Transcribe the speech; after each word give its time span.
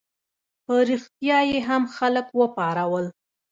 په 0.65 0.75
ریشتیا 0.87 1.39
یې 1.49 1.59
هم 1.67 1.83
خلک 1.95 2.27
وپارول. 2.39 3.05